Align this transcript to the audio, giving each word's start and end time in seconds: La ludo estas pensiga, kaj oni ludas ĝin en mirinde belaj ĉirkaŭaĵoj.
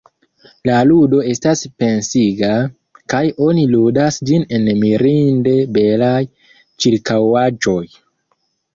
La 0.69 0.77
ludo 0.91 1.19
estas 1.33 1.61
pensiga, 1.83 2.49
kaj 3.15 3.21
oni 3.49 3.67
ludas 3.75 4.19
ĝin 4.31 4.49
en 4.59 4.69
mirinde 4.83 5.57
belaj 5.79 6.19
ĉirkaŭaĵoj. 6.61 7.81